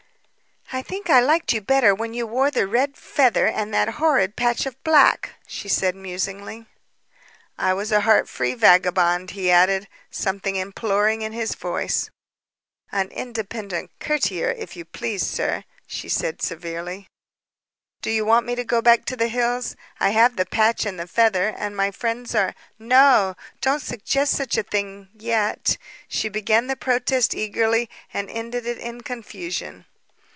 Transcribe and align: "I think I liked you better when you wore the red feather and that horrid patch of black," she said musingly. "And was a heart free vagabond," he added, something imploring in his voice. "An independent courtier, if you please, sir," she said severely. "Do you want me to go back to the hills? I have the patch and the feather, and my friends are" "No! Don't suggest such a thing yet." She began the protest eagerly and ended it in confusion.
"I 0.73 0.81
think 0.81 1.09
I 1.09 1.19
liked 1.19 1.51
you 1.51 1.59
better 1.59 1.93
when 1.93 2.13
you 2.13 2.25
wore 2.25 2.49
the 2.49 2.65
red 2.65 2.95
feather 2.95 3.45
and 3.45 3.73
that 3.73 3.95
horrid 3.99 4.37
patch 4.37 4.65
of 4.65 4.81
black," 4.85 5.31
she 5.45 5.67
said 5.67 5.95
musingly. 5.97 6.65
"And 7.59 7.75
was 7.75 7.91
a 7.91 7.99
heart 7.99 8.29
free 8.29 8.53
vagabond," 8.53 9.31
he 9.31 9.51
added, 9.51 9.89
something 10.09 10.55
imploring 10.55 11.23
in 11.23 11.33
his 11.33 11.55
voice. 11.55 12.09
"An 12.89 13.09
independent 13.09 13.91
courtier, 13.99 14.49
if 14.51 14.77
you 14.77 14.85
please, 14.85 15.27
sir," 15.27 15.65
she 15.87 16.07
said 16.07 16.41
severely. 16.41 17.07
"Do 18.01 18.09
you 18.09 18.23
want 18.23 18.45
me 18.45 18.55
to 18.55 18.63
go 18.63 18.81
back 18.81 19.03
to 19.07 19.17
the 19.17 19.27
hills? 19.27 19.75
I 19.99 20.11
have 20.11 20.37
the 20.37 20.45
patch 20.45 20.85
and 20.85 20.97
the 20.97 21.05
feather, 21.05 21.49
and 21.49 21.75
my 21.75 21.91
friends 21.91 22.33
are" 22.33 22.55
"No! 22.79 23.35
Don't 23.59 23.81
suggest 23.81 24.37
such 24.37 24.55
a 24.57 24.63
thing 24.63 25.09
yet." 25.13 25.77
She 26.07 26.29
began 26.29 26.67
the 26.67 26.77
protest 26.77 27.35
eagerly 27.35 27.89
and 28.13 28.29
ended 28.29 28.65
it 28.65 28.77
in 28.77 29.01
confusion. 29.01 29.83